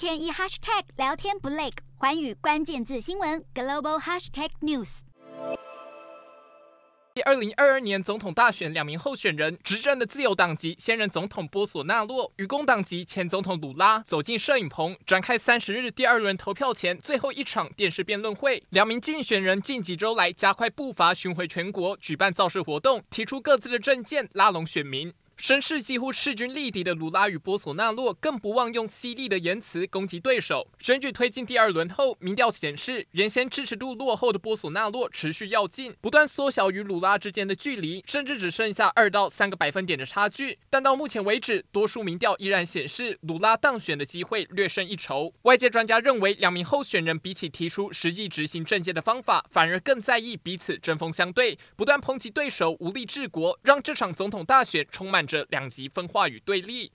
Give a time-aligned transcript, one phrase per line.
[0.00, 1.68] 天一 hashtag 聊天不累，
[1.98, 5.00] 环宇关键字新闻 global hashtag news。
[7.26, 18.62] 二零二二年总统大选，两名候选人，执政的自由党籍现任总统波索纳洛与工党籍前总统鲁拉走进摄影棚，展开三十日第二轮投票前最后一场电视辩论会。
[18.70, 25.12] 两名竞选人近几周来加快步伐，巡回全国举办造势活动，提出各自的政见，拉拢选民。
[25.40, 30.68] 声势几乎势均力敌的鲁拉与波索纳洛更不忘用犀利的言辞攻击对手。
[30.78, 40.58] 选举推进第二轮后，民调显示，原先支持度落后的波索纳洛持续跃进，不断缩小与鲁拉之间的距离，甚至只剩下二到三个百分点的差距。
[40.68, 45.32] 但到目前为止，多数民调依然显示鲁拉当选的机会略胜一筹。
[45.42, 56.90] 外界专家认为，两名候选人比起提出实际执行政见的方法，反而更在意彼此针锋相对，不断抨击对手无力治国，让这场总统大选充满这两极分化与对立。